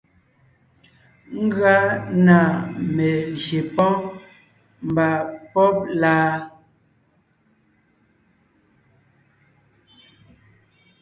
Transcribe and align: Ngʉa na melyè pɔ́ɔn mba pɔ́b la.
Ngʉa 1.43 1.75
na 2.25 2.37
melyè 2.95 3.59
pɔ́ɔn 3.75 3.99
mba 4.89 5.07
pɔ́b 5.51 5.75
la. 6.01 6.13